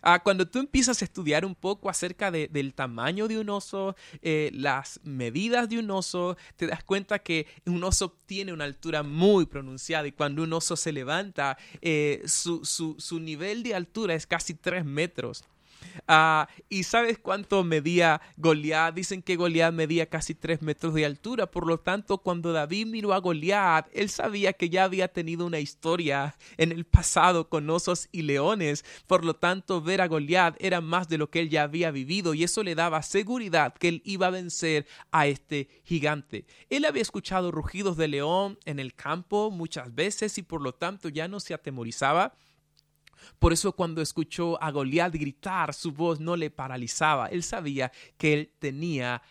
Ah, 0.02 0.24
cuando 0.24 0.48
tú 0.48 0.58
empiezas 0.58 1.04
a 1.04 1.06
estudiar 1.06 1.46
un 1.46 1.54
poco 1.54 1.88
acerca 1.88 2.32
del 2.32 2.74
tamaño 2.74 3.28
de 3.28 3.38
un 3.38 3.50
oso, 3.52 3.96
eh, 4.24 4.50
las 4.56 5.00
medidas 5.04 5.70
de 5.70 5.78
un 5.78 5.92
oso, 5.92 6.36
te 6.56 6.66
das 6.66 6.84
cuenta 6.84 7.20
que 7.20 7.46
un 7.68 7.84
oso 7.84 8.18
tiene 8.26 8.54
una 8.54 8.64
altura 8.64 9.04
muy 9.04 9.46
pronunciada 9.46 10.08
y 10.08 10.12
cuando 10.12 10.42
un 10.42 10.52
oso 10.52 10.76
se 10.76 10.92
levanta, 10.92 11.60
eh, 11.80 12.24
su, 12.26 12.66
su, 12.66 12.96
su 12.98 13.20
nivel 13.20 13.62
de 13.62 13.76
altura 13.76 14.16
es 14.16 14.26
casi 14.26 14.56
3 14.56 14.84
metros. 14.84 15.44
Ah, 16.08 16.48
¿Y 16.70 16.84
sabes 16.84 17.18
cuánto 17.18 17.64
medía 17.64 18.22
Goliat? 18.38 18.94
Dicen 18.94 19.22
que 19.22 19.36
Goliat 19.36 19.74
medía 19.74 20.08
casi 20.08 20.36
tres 20.36 20.62
metros 20.62 20.94
de 20.94 21.06
altura. 21.06 21.50
Por 21.50 21.68
lo 21.68 21.80
tanto, 21.80 22.18
cuando 22.20 22.52
David 22.52 22.88
miró 22.88 23.14
a 23.14 23.20
Goliat, 23.20 23.88
él 23.94 24.10
sabía 24.10 24.54
que 24.54 24.70
ya 24.70 24.84
había 24.84 25.08
tenido 25.08 25.46
una 25.46 25.60
historia 25.60 26.36
en 26.58 26.72
el 26.72 26.86
pasado 26.86 27.50
con 27.50 27.70
osos 27.70 28.08
y 28.12 28.24
leones. 28.24 28.86
Por 29.08 29.26
lo 29.26 29.36
tanto, 29.36 29.82
ver 29.82 30.02
a 30.02 30.08
Goliat 30.08 30.56
era 30.60 30.82
más 30.82 31.10
de 31.10 31.18
lo 31.18 31.30
que 31.30 31.42
él 31.42 31.50
ya 31.50 31.64
había 31.64 31.92
vivido 31.92 32.34
y 32.34 32.44
eso 32.44 32.64
le 32.64 32.76
daba 32.76 33.02
seguridad 33.02 33.74
que 33.74 33.90
él 33.90 34.02
iba 34.06 34.28
a 34.28 34.32
vencer 34.32 34.88
a 35.12 35.28
este 35.28 35.70
gigante. 35.84 36.46
Él 36.70 36.86
había 36.86 37.02
escuchado 37.02 37.52
rugidos 37.52 37.98
de 37.98 38.08
león 38.08 38.58
en 38.66 38.80
el 38.80 38.94
campo 38.94 39.52
muchas 39.52 39.94
veces 39.94 40.38
y 40.38 40.44
por 40.44 40.62
lo 40.62 40.74
tanto 40.74 41.10
ya 41.10 41.28
no 41.28 41.40
se 41.40 41.54
atemorizaba. 41.54 42.34
Por 43.40 43.54
eso 43.54 43.74
cuando 43.74 44.02
escuchó 44.02 44.62
a 44.62 44.72
Goliat 44.72 45.14
gritar, 45.14 45.74
su 45.74 45.92
voz 45.92 46.20
no 46.20 46.36
le 46.36 46.50
paralizaba. 46.50 47.28
Él 47.28 47.44
sabía 47.44 47.92
que 48.18 48.34
él 48.34 48.54
tenía 48.60 49.22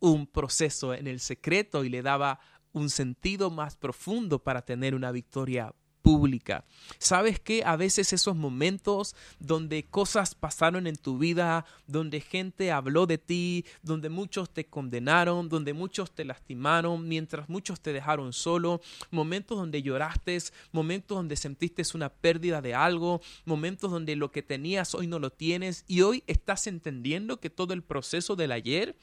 un 0.00 0.26
proceso 0.26 0.94
en 0.94 1.06
el 1.06 1.20
secreto 1.20 1.84
y 1.84 1.88
le 1.88 2.02
daba 2.02 2.40
un 2.72 2.90
sentido 2.90 3.50
más 3.50 3.76
profundo 3.76 4.42
para 4.42 4.62
tener 4.62 4.94
una 4.94 5.12
victoria 5.12 5.74
pública. 6.04 6.66
¿Sabes 6.98 7.40
que 7.40 7.64
A 7.64 7.76
veces 7.76 8.12
esos 8.12 8.36
momentos 8.36 9.16
donde 9.38 9.84
cosas 9.84 10.34
pasaron 10.34 10.86
en 10.86 10.96
tu 10.96 11.16
vida, 11.16 11.64
donde 11.86 12.20
gente 12.20 12.70
habló 12.70 13.06
de 13.06 13.16
ti, 13.16 13.64
donde 13.82 14.10
muchos 14.10 14.50
te 14.50 14.66
condenaron, 14.66 15.48
donde 15.48 15.72
muchos 15.72 16.14
te 16.14 16.26
lastimaron, 16.26 17.08
mientras 17.08 17.48
muchos 17.48 17.80
te 17.80 17.94
dejaron 17.94 18.34
solo, 18.34 18.82
momentos 19.10 19.56
donde 19.56 19.80
lloraste, 19.80 20.38
momentos 20.72 21.16
donde 21.16 21.36
sentiste 21.36 21.82
una 21.94 22.10
pérdida 22.10 22.60
de 22.60 22.74
algo, 22.74 23.22
momentos 23.46 23.90
donde 23.90 24.14
lo 24.14 24.30
que 24.30 24.42
tenías 24.42 24.94
hoy 24.94 25.06
no 25.06 25.18
lo 25.18 25.30
tienes 25.30 25.84
y 25.88 26.02
hoy 26.02 26.22
estás 26.26 26.66
entendiendo 26.66 27.40
que 27.40 27.48
todo 27.48 27.72
el 27.72 27.82
proceso 27.82 28.36
del 28.36 28.52
ayer 28.52 28.94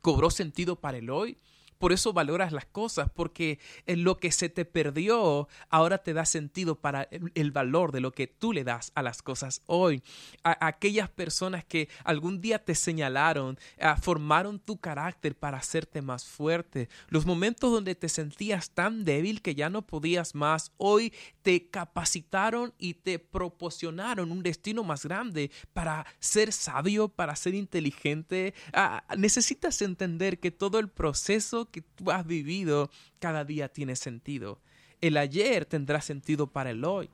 cobró 0.00 0.30
sentido 0.30 0.76
para 0.76 0.96
el 0.96 1.10
hoy. 1.10 1.36
Por 1.78 1.92
eso 1.92 2.12
valoras 2.12 2.52
las 2.52 2.66
cosas, 2.66 3.10
porque 3.14 3.58
en 3.86 4.04
lo 4.04 4.16
que 4.16 4.32
se 4.32 4.48
te 4.48 4.64
perdió 4.64 5.48
ahora 5.68 5.98
te 5.98 6.14
da 6.14 6.24
sentido 6.24 6.80
para 6.80 7.08
el, 7.10 7.50
valor 7.50 7.92
de 7.92 8.00
lo 8.00 8.12
que 8.12 8.26
tú 8.26 8.52
le 8.52 8.64
das 8.64 8.92
a 8.94 9.02
las 9.02 9.22
cosas 9.22 9.62
hoy. 9.66 10.02
A, 10.42 10.66
aquellas 10.66 11.08
personas 11.08 11.64
que 11.64 11.88
algún 12.04 12.40
día 12.40 12.64
te 12.64 12.74
señalaron, 12.74 13.58
ah, 13.80 13.96
formaron 13.96 14.58
tu 14.58 14.78
carácter 14.78 15.36
para 15.36 15.58
hacerte 15.58 16.02
más 16.02 16.24
fuerte. 16.24 16.88
Los 17.08 17.26
momentos 17.26 17.70
donde 17.70 17.94
te 17.94 18.08
sentías 18.08 18.70
tan 18.70 19.04
débil 19.04 19.42
que 19.42 19.54
ya 19.54 19.70
no 19.70 19.82
podías 19.82 20.34
más, 20.34 20.72
hoy 20.76 21.12
te 21.42 21.68
capacitaron 21.68 22.74
y 22.78 22.94
te 22.94 23.18
proporcionaron 23.18 24.32
un 24.32 24.42
destino 24.42 24.82
más 24.82 25.04
grande 25.04 25.50
para 25.72 26.06
ser 26.18 26.52
sabio, 26.52 27.08
para 27.08 27.36
ser 27.36 27.54
inteligente. 27.54 28.54
Ah, 28.72 29.04
necesitas 29.16 29.80
entender 29.82 30.40
que 30.40 30.50
todo 30.50 30.78
el 30.78 30.88
proceso 30.88 31.65
que 31.66 31.82
tú 31.82 32.10
has 32.10 32.26
vivido 32.26 32.90
cada 33.18 33.44
día 33.44 33.68
tiene 33.68 33.96
sentido. 33.96 34.60
El 35.00 35.16
ayer 35.16 35.66
tendrá 35.66 36.00
sentido 36.00 36.46
para 36.46 36.70
el 36.70 36.84
hoy. 36.84 37.10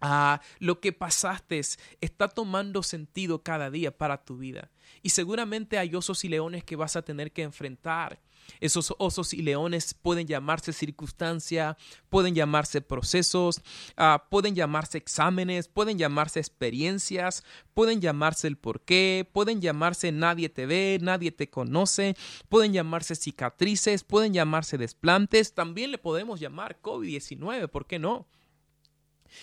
Ah, 0.00 0.40
lo 0.58 0.80
que 0.80 0.92
pasaste 0.92 1.60
está 2.00 2.28
tomando 2.28 2.82
sentido 2.82 3.42
cada 3.42 3.70
día 3.70 3.96
para 3.96 4.24
tu 4.24 4.38
vida. 4.38 4.70
Y 5.02 5.10
seguramente 5.10 5.78
hay 5.78 5.94
osos 5.94 6.24
y 6.24 6.28
leones 6.28 6.64
que 6.64 6.76
vas 6.76 6.96
a 6.96 7.02
tener 7.02 7.32
que 7.32 7.42
enfrentar 7.42 8.18
esos 8.60 8.94
osos 8.98 9.32
y 9.34 9.42
leones 9.42 9.94
pueden 9.94 10.26
llamarse 10.26 10.72
circunstancia, 10.72 11.76
pueden 12.08 12.34
llamarse 12.34 12.80
procesos, 12.80 13.60
ah, 13.96 14.26
pueden 14.30 14.54
llamarse 14.54 14.98
exámenes, 14.98 15.68
pueden 15.68 15.98
llamarse 15.98 16.40
experiencias, 16.40 17.44
pueden 17.74 18.00
llamarse 18.00 18.48
el 18.48 18.56
porqué, 18.56 19.28
pueden 19.32 19.60
llamarse 19.60 20.12
nadie 20.12 20.48
te 20.48 20.66
ve, 20.66 20.98
nadie 21.00 21.32
te 21.32 21.48
conoce, 21.48 22.16
pueden 22.48 22.72
llamarse 22.72 23.14
cicatrices, 23.14 24.04
pueden 24.04 24.32
llamarse 24.32 24.78
desplantes, 24.78 25.54
también 25.54 25.90
le 25.90 25.98
podemos 25.98 26.40
llamar 26.40 26.78
COVID-19, 26.82 27.68
¿por 27.68 27.86
qué 27.86 27.98
no? 27.98 28.26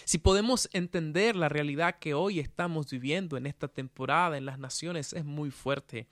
Si 0.05 0.17
podemos 0.17 0.69
entender 0.73 1.35
la 1.35 1.49
realidad 1.49 1.99
que 1.99 2.13
hoy 2.13 2.39
estamos 2.39 2.89
viviendo 2.89 3.37
en 3.37 3.45
esta 3.45 3.67
temporada 3.67 4.37
en 4.37 4.45
las 4.45 4.59
naciones 4.59 5.13
es 5.13 5.25
muy 5.25 5.51
fuerte. 5.51 6.07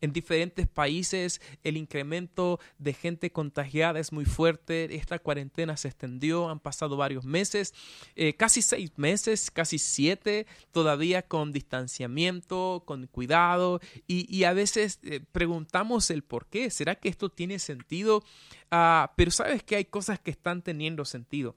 En 0.00 0.12
diferentes 0.12 0.66
países 0.66 1.40
el 1.64 1.76
incremento 1.76 2.60
de 2.78 2.92
gente 2.92 3.32
contagiada 3.32 4.00
es 4.00 4.12
muy 4.12 4.24
fuerte. 4.24 4.94
Esta 4.94 5.18
cuarentena 5.18 5.76
se 5.76 5.88
extendió, 5.88 6.48
han 6.48 6.60
pasado 6.60 6.96
varios 6.96 7.24
meses, 7.24 7.74
eh, 8.16 8.34
casi 8.34 8.62
seis 8.62 8.92
meses, 8.96 9.50
casi 9.50 9.78
siete, 9.78 10.46
todavía 10.72 11.22
con 11.22 11.52
distanciamiento, 11.52 12.82
con 12.84 13.06
cuidado 13.06 13.80
y, 14.06 14.44
a 14.44 14.52
veces 14.52 15.00
eh, 15.02 15.20
preguntamos 15.32 16.10
el 16.10 16.22
por 16.22 16.46
qué. 16.46 16.70
¿Será 16.70 16.94
que 16.94 17.08
esto 17.08 17.28
tiene 17.28 17.58
sentido? 17.58 18.22
Ah, 18.70 19.12
pero 19.16 19.30
sabes 19.30 19.62
que 19.62 19.76
hay 19.76 19.84
cosas 19.84 20.20
que 20.20 20.30
están 20.30 20.62
teniendo 20.62 21.04
sentido. 21.04 21.56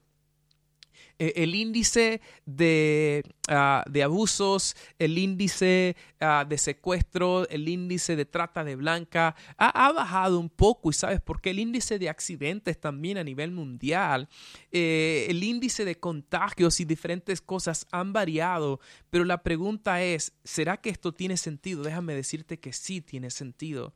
Eh, 1.20 1.34
el 1.36 1.56
índice 1.56 2.22
de, 2.46 3.24
ah, 3.48 3.84
de, 3.90 4.04
abusos, 4.04 4.76
el 4.98 5.18
índice 5.18 5.96
ah, 6.20 6.46
de 6.48 6.58
secuestro, 6.58 7.48
el 7.50 7.68
índice 7.68 8.16
de 8.16 8.26
trata 8.26 8.64
de 8.64 8.76
blanca 8.76 9.36
ha, 9.58 9.92
bajado 9.92 10.40
un 10.40 10.50
poco. 10.50 10.90
Y 10.90 10.94
sabes 10.94 11.22
por 11.22 11.42
qué 11.42 11.52
el 11.52 11.60
índice 11.60 12.00
de 12.00 12.10
accidentes 12.10 12.80
también 12.80 13.18
a 13.18 13.24
nivel 13.24 13.52
mundial, 13.52 14.30
eh, 14.72 15.28
el 15.30 15.44
índice 15.44 15.86
de 15.86 16.00
contagios 16.00 16.80
y 16.80 16.86
diferentes 16.86 17.42
cosas 17.42 17.88
han 17.92 18.14
variado, 18.14 18.80
pero 19.10 19.26
la 19.26 19.44
pregunta 19.44 20.02
es, 20.02 20.34
¿será 20.44 20.78
que 20.78 20.90
esto 20.90 21.14
tiene 21.14 21.38
sentido? 21.38 21.84
Déjame 21.84 22.16
decirte 22.16 22.60
que 22.60 22.74
sí 22.74 23.02
tiene 23.02 23.30
sentido. 23.30 23.94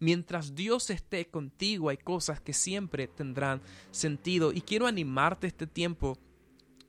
Mientras 0.00 0.54
Dios 0.54 0.90
esté 0.90 1.26
contigo 1.26 1.88
hay 1.88 1.96
cosas 1.96 2.40
que 2.40 2.52
siempre 2.52 3.08
tendrán 3.08 3.60
sentido. 3.90 4.52
Y 4.52 4.60
quiero 4.60 4.86
animarte 4.86 5.46
este 5.46 5.66
tiempo 5.66 6.18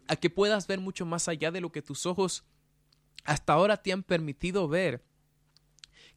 a 0.07 0.15
que 0.15 0.29
puedas 0.29 0.67
ver 0.67 0.79
mucho 0.79 1.05
más 1.05 1.27
allá 1.27 1.51
de 1.51 1.61
lo 1.61 1.71
que 1.71 1.81
tus 1.81 2.05
ojos 2.05 2.43
hasta 3.23 3.53
ahora 3.53 3.77
te 3.77 3.91
han 3.91 4.03
permitido 4.03 4.67
ver, 4.67 5.03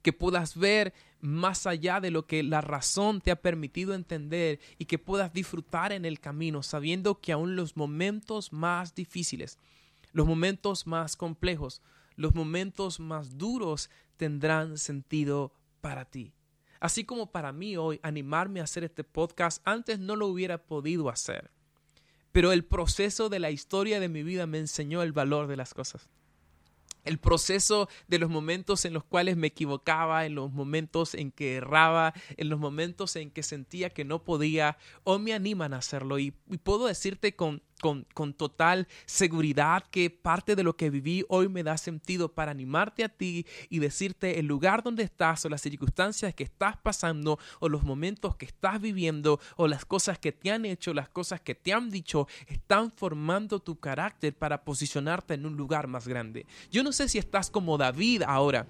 que 0.01 0.13
puedas 0.13 0.57
ver 0.57 0.93
más 1.19 1.65
allá 1.65 1.99
de 1.99 2.11
lo 2.11 2.25
que 2.25 2.43
la 2.43 2.61
razón 2.61 3.19
te 3.19 3.31
ha 3.31 3.41
permitido 3.41 3.93
entender 3.93 4.59
y 4.77 4.85
que 4.85 4.99
puedas 4.99 5.33
disfrutar 5.33 5.91
en 5.91 6.05
el 6.05 6.19
camino, 6.19 6.63
sabiendo 6.63 7.19
que 7.19 7.31
aún 7.31 7.55
los 7.55 7.75
momentos 7.75 8.53
más 8.53 8.95
difíciles, 8.95 9.57
los 10.11 10.27
momentos 10.27 10.87
más 10.87 11.15
complejos, 11.15 11.81
los 12.15 12.35
momentos 12.35 12.99
más 12.99 13.37
duros 13.37 13.89
tendrán 14.17 14.77
sentido 14.77 15.53
para 15.81 16.05
ti. 16.05 16.33
Así 16.79 17.03
como 17.03 17.31
para 17.31 17.51
mí 17.51 17.75
hoy 17.75 17.99
animarme 18.03 18.61
a 18.61 18.63
hacer 18.63 18.83
este 18.83 19.03
podcast, 19.03 19.61
antes 19.65 19.99
no 19.99 20.15
lo 20.15 20.27
hubiera 20.27 20.63
podido 20.65 21.09
hacer 21.09 21.51
pero 22.31 22.51
el 22.51 22.63
proceso 22.63 23.29
de 23.29 23.39
la 23.39 23.51
historia 23.51 23.99
de 23.99 24.09
mi 24.09 24.23
vida 24.23 24.45
me 24.47 24.59
enseñó 24.59 25.01
el 25.01 25.11
valor 25.11 25.47
de 25.47 25.57
las 25.57 25.73
cosas. 25.73 26.09
El 27.05 27.17
proceso 27.17 27.89
de 28.07 28.19
los 28.19 28.29
momentos 28.29 28.85
en 28.85 28.93
los 28.93 29.03
cuales 29.03 29.37
me 29.37 29.47
equivocaba, 29.47 30.25
en 30.25 30.35
los 30.35 30.51
momentos 30.51 31.15
en 31.15 31.31
que 31.31 31.55
erraba, 31.55 32.13
en 32.37 32.49
los 32.49 32.59
momentos 32.59 33.15
en 33.15 33.31
que 33.31 33.41
sentía 33.41 33.89
que 33.89 34.03
no 34.03 34.23
podía, 34.23 34.77
o 35.05 35.17
me 35.17 35.33
animan 35.33 35.73
a 35.73 35.77
hacerlo. 35.77 36.19
Y, 36.19 36.31
puedo 36.61 36.87
decirte 36.87 37.35
con, 37.35 37.63
con, 37.79 38.05
con, 38.13 38.33
total 38.33 38.87
seguridad 39.05 39.83
que 39.89 40.09
parte 40.09 40.55
de 40.55 40.63
lo 40.63 40.75
que 40.75 40.89
viví 40.89 41.25
hoy 41.29 41.49
me 41.49 41.63
da 41.63 41.77
sentido 41.77 42.33
para 42.33 42.51
animarte 42.51 43.03
a 43.03 43.09
ti 43.09 43.45
y 43.69 43.79
decirte 43.79 44.39
el 44.39 44.45
lugar 44.45 44.83
donde 44.83 45.03
estás 45.03 45.45
o 45.45 45.49
las 45.49 45.61
circunstancias 45.61 46.33
que 46.33 46.43
estás 46.43 46.77
pasando 46.77 47.39
o 47.59 47.69
los 47.69 47.83
momentos 47.83 48.35
que 48.35 48.45
estás 48.45 48.79
viviendo 48.79 49.39
o 49.55 49.67
las 49.67 49.85
cosas 49.85 50.19
que 50.19 50.31
te 50.31 50.51
han 50.51 50.65
hecho, 50.65 50.93
las 50.93 51.09
cosas 51.09 51.41
que 51.41 51.55
te 51.55 51.73
han 51.73 51.89
dicho, 51.89 52.27
están 52.47 52.91
formando 52.91 53.59
tu 53.59 53.79
carácter 53.79 54.35
para 54.35 54.63
posicionarte 54.63 55.33
en 55.33 55.45
un 55.45 55.55
lugar 55.57 55.87
más 55.87 56.07
grande. 56.07 56.45
Yo 56.71 56.83
no 56.83 56.91
sé 56.91 57.09
si 57.09 57.17
estás 57.17 57.49
como 57.49 57.77
David 57.77 58.23
ahora 58.23 58.67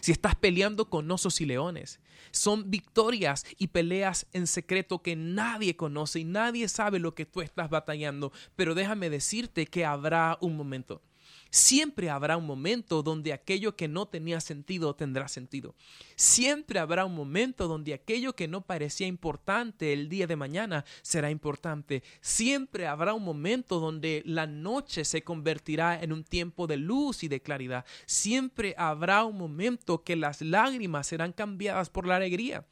si 0.00 0.12
estás 0.12 0.34
peleando 0.34 0.88
con 0.88 1.10
osos 1.10 1.40
y 1.40 1.46
leones. 1.46 2.00
Son 2.30 2.70
victorias 2.70 3.44
y 3.58 3.68
peleas 3.68 4.26
en 4.32 4.46
secreto 4.46 5.02
que 5.02 5.16
nadie 5.16 5.76
conoce 5.76 6.20
y 6.20 6.24
nadie 6.24 6.68
sabe 6.68 6.98
lo 6.98 7.14
que 7.14 7.26
tú 7.26 7.40
estás 7.40 7.70
batallando, 7.70 8.32
pero 8.56 8.74
déjame 8.74 9.10
decirte 9.10 9.66
que 9.66 9.84
habrá 9.84 10.38
un 10.40 10.56
momento 10.56 11.02
Siempre 11.50 12.10
habrá 12.10 12.36
un 12.36 12.46
momento 12.46 13.02
donde 13.02 13.32
aquello 13.32 13.74
que 13.74 13.88
no 13.88 14.06
tenía 14.06 14.40
sentido 14.40 14.94
tendrá 14.94 15.26
sentido. 15.28 15.74
Siempre 16.14 16.78
habrá 16.78 17.04
un 17.04 17.14
momento 17.14 17.66
donde 17.66 17.92
aquello 17.92 18.34
que 18.34 18.46
no 18.46 18.60
parecía 18.60 19.08
importante 19.08 19.92
el 19.92 20.08
día 20.08 20.26
de 20.26 20.36
mañana 20.36 20.84
será 21.02 21.30
importante. 21.30 22.04
Siempre 22.20 22.86
habrá 22.86 23.14
un 23.14 23.24
momento 23.24 23.80
donde 23.80 24.22
la 24.24 24.46
noche 24.46 25.04
se 25.04 25.24
convertirá 25.24 26.00
en 26.00 26.12
un 26.12 26.22
tiempo 26.22 26.68
de 26.68 26.76
luz 26.76 27.24
y 27.24 27.28
de 27.28 27.42
claridad. 27.42 27.84
Siempre 28.06 28.74
habrá 28.78 29.24
un 29.24 29.36
momento 29.36 30.04
que 30.04 30.16
las 30.16 30.42
lágrimas 30.42 31.08
serán 31.08 31.32
cambiadas 31.32 31.90
por 31.90 32.06
la 32.06 32.16
alegría. 32.16 32.64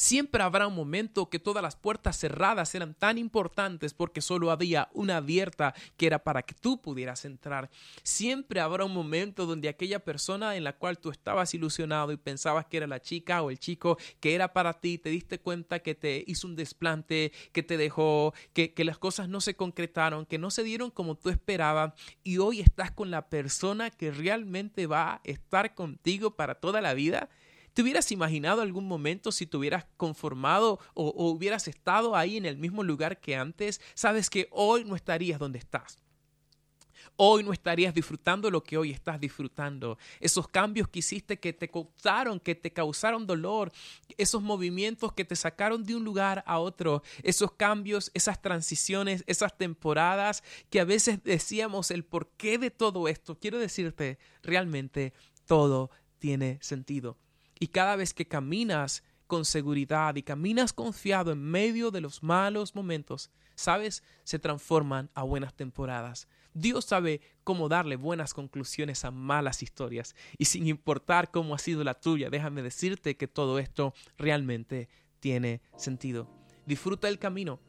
Siempre 0.00 0.44
habrá 0.44 0.68
un 0.68 0.76
momento 0.76 1.28
que 1.28 1.40
todas 1.40 1.60
las 1.60 1.74
puertas 1.74 2.16
cerradas 2.16 2.72
eran 2.76 2.94
tan 2.94 3.18
importantes 3.18 3.94
porque 3.94 4.20
solo 4.20 4.52
había 4.52 4.88
una 4.92 5.16
abierta 5.16 5.74
que 5.96 6.06
era 6.06 6.20
para 6.20 6.42
que 6.42 6.54
tú 6.54 6.80
pudieras 6.80 7.24
entrar. 7.24 7.68
Siempre 8.04 8.60
habrá 8.60 8.84
un 8.84 8.94
momento 8.94 9.44
donde 9.44 9.68
aquella 9.68 9.98
persona 9.98 10.54
en 10.54 10.62
la 10.62 10.74
cual 10.78 11.00
tú 11.00 11.10
estabas 11.10 11.52
ilusionado 11.52 12.12
y 12.12 12.16
pensabas 12.16 12.66
que 12.66 12.76
era 12.76 12.86
la 12.86 13.02
chica 13.02 13.42
o 13.42 13.50
el 13.50 13.58
chico 13.58 13.98
que 14.20 14.36
era 14.36 14.52
para 14.52 14.74
ti, 14.74 14.98
te 14.98 15.10
diste 15.10 15.40
cuenta 15.40 15.80
que 15.80 15.96
te 15.96 16.22
hizo 16.28 16.46
un 16.46 16.54
desplante, 16.54 17.32
que 17.50 17.64
te 17.64 17.76
dejó, 17.76 18.34
que, 18.52 18.74
que 18.74 18.84
las 18.84 18.98
cosas 18.98 19.28
no 19.28 19.40
se 19.40 19.56
concretaron, 19.56 20.26
que 20.26 20.38
no 20.38 20.52
se 20.52 20.62
dieron 20.62 20.92
como 20.92 21.16
tú 21.16 21.28
esperabas 21.28 21.94
y 22.22 22.38
hoy 22.38 22.60
estás 22.60 22.92
con 22.92 23.10
la 23.10 23.28
persona 23.28 23.90
que 23.90 24.12
realmente 24.12 24.86
va 24.86 25.14
a 25.14 25.20
estar 25.24 25.74
contigo 25.74 26.36
para 26.36 26.54
toda 26.54 26.80
la 26.80 26.94
vida. 26.94 27.28
¿Te 27.78 27.82
hubieras 27.82 28.10
imaginado 28.10 28.60
algún 28.60 28.88
momento 28.88 29.30
si 29.30 29.46
te 29.46 29.56
hubieras 29.56 29.86
conformado 29.96 30.80
o, 30.94 31.30
hubieras 31.30 31.68
estado 31.68 32.16
ahí 32.16 32.36
en 32.36 32.44
el 32.44 32.56
mismo 32.56 32.82
lugar 32.82 33.20
que 33.20 33.36
antes? 33.36 33.80
Sabes 33.94 34.30
que 34.30 34.48
hoy 34.50 34.82
no 34.82 34.96
estarías 34.96 35.38
donde 35.38 35.60
estás. 35.60 35.96
Hoy 37.14 37.44
no 37.44 37.52
estarías 37.52 37.94
disfrutando 37.94 38.50
lo 38.50 38.64
que 38.64 38.76
hoy 38.76 38.90
estás 38.90 39.20
disfrutando. 39.20 39.96
Esos 40.18 40.48
cambios 40.48 40.88
que 40.88 40.98
hiciste 40.98 41.38
que 41.38 41.52
te 41.52 41.70
causaron, 41.70 42.40
que 42.40 42.56
te 42.56 42.72
causaron 42.72 43.28
dolor, 43.28 43.70
esos 44.16 44.42
movimientos 44.42 45.12
que 45.12 45.24
te 45.24 45.36
sacaron 45.36 45.84
de 45.84 45.94
un 45.94 46.02
lugar 46.02 46.42
a 46.48 46.58
otro, 46.58 47.04
esos 47.22 47.52
cambios, 47.52 48.10
esas 48.12 48.42
transiciones, 48.42 49.22
esas 49.28 49.56
temporadas 49.56 50.42
que 50.68 50.80
a 50.80 50.84
veces 50.84 51.22
decíamos 51.22 51.92
el 51.92 52.04
porqué 52.04 52.58
de 52.58 52.72
todo 52.72 53.06
esto. 53.06 53.38
Quiero 53.38 53.60
decirte, 53.60 54.18
realmente 54.42 55.12
todo 55.46 55.92
tiene 56.18 56.58
sentido. 56.60 57.16
Y 57.60 57.68
cada 57.68 57.96
vez 57.96 58.14
que 58.14 58.26
caminas 58.26 59.02
con 59.26 59.44
seguridad 59.44 60.16
y 60.16 60.22
caminas 60.22 60.72
confiado 60.72 61.32
en 61.32 61.42
medio 61.42 61.90
de 61.90 62.00
los 62.00 62.22
malos 62.22 62.74
momentos, 62.74 63.30
sabes, 63.54 64.02
se 64.24 64.38
transforman 64.38 65.10
a 65.14 65.22
buenas 65.22 65.54
temporadas. 65.54 66.28
Dios 66.54 66.86
sabe 66.86 67.20
cómo 67.44 67.68
darle 67.68 67.96
buenas 67.96 68.32
conclusiones 68.32 69.04
a 69.04 69.10
malas 69.10 69.62
historias. 69.62 70.16
Y 70.38 70.46
sin 70.46 70.66
importar 70.66 71.30
cómo 71.30 71.54
ha 71.54 71.58
sido 71.58 71.84
la 71.84 71.94
tuya, 71.94 72.30
déjame 72.30 72.62
decirte 72.62 73.16
que 73.16 73.28
todo 73.28 73.58
esto 73.58 73.92
realmente 74.16 74.88
tiene 75.20 75.60
sentido. 75.76 76.28
Disfruta 76.66 77.08
el 77.08 77.18
camino. 77.18 77.60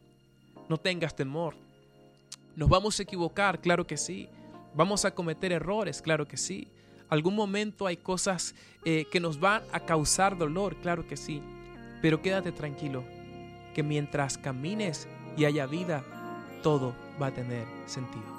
No 0.70 0.78
tengas 0.78 1.16
temor. 1.16 1.56
Nos 2.56 2.70
vamos 2.70 3.00
a 3.00 3.04
equivocar, 3.04 3.60
claro 3.62 3.86
que 3.86 3.98
sí. 3.98 4.30
Vamos 4.76 5.04
a 5.04 5.14
cometer 5.14 5.52
errores, 5.52 6.02
claro 6.02 6.28
que 6.28 6.38
sí 6.38 6.72
algún 7.10 7.36
momento 7.36 7.88
hay 7.88 7.98
cosas 7.98 8.56
eh, 8.86 9.06
que 9.12 9.20
nos 9.20 9.40
van 9.40 9.64
a 9.72 9.82
causar 9.82 10.38
dolor, 10.38 10.76
claro 10.78 11.08
que 11.08 11.18
sí, 11.18 11.42
pero 12.02 12.22
quédate 12.22 12.52
tranquilo, 12.52 13.04
que 13.74 13.84
mientras 13.84 14.38
camines 14.38 15.08
y 15.36 15.46
haya 15.46 15.66
vida, 15.66 16.04
todo 16.64 16.96
va 17.22 17.28
a 17.28 17.34
tener 17.34 17.66
sentido. 17.86 18.39